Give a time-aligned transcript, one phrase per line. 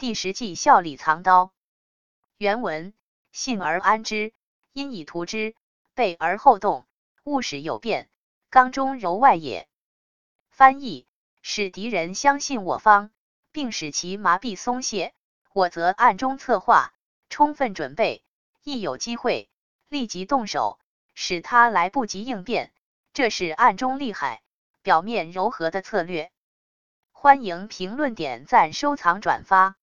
[0.00, 1.52] 第十计笑里藏刀。
[2.36, 2.94] 原文：
[3.32, 4.32] 信而安之，
[4.72, 5.56] 因以图之，
[5.92, 6.86] 备而后动，
[7.24, 8.08] 勿使有变，
[8.48, 9.68] 刚中柔外也。
[10.50, 11.08] 翻译：
[11.42, 13.10] 使敌人相信我方，
[13.50, 15.14] 并使其麻痹松懈，
[15.52, 16.94] 我则暗中策划，
[17.28, 18.22] 充分准备，
[18.62, 19.50] 一有机会
[19.88, 20.78] 立即动手，
[21.14, 22.72] 使他来不及应变。
[23.12, 24.42] 这是暗中厉害，
[24.80, 26.30] 表面柔和的策略。
[27.10, 29.74] 欢迎评论、点赞、收藏、转发。